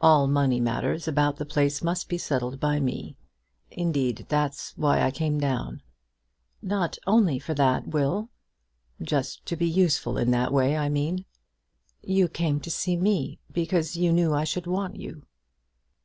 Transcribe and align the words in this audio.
"All 0.00 0.28
money 0.28 0.60
matters 0.60 1.08
about 1.08 1.38
the 1.38 1.44
place 1.44 1.82
must 1.82 2.08
be 2.08 2.18
settled 2.18 2.60
by 2.60 2.78
me. 2.78 3.16
Indeed, 3.68 4.24
that's 4.28 4.72
why 4.76 5.02
I 5.02 5.10
came 5.10 5.40
down." 5.40 5.82
"Not 6.62 6.98
only 7.04 7.40
for 7.40 7.52
that, 7.54 7.88
Will?" 7.88 8.28
"Just 9.02 9.44
to 9.46 9.56
be 9.56 9.66
useful 9.68 10.18
in 10.18 10.30
that 10.30 10.52
way, 10.52 10.76
I 10.76 10.88
mean." 10.88 11.24
"You 12.00 12.28
came 12.28 12.60
to 12.60 12.70
see 12.70 12.96
me, 12.96 13.40
because 13.50 13.96
you 13.96 14.12
knew 14.12 14.32
I 14.32 14.44
should 14.44 14.68
want 14.68 14.94
you." 14.94 15.26